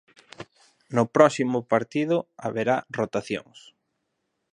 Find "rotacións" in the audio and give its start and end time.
2.99-3.59